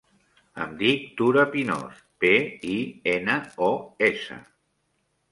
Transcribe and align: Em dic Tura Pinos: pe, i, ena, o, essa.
Em 0.63 0.71
dic 0.77 1.01
Tura 1.17 1.43
Pinos: 1.55 1.99
pe, 2.23 2.31
i, 2.69 2.77
ena, 3.11 3.35
o, 3.67 3.69
essa. 4.09 4.39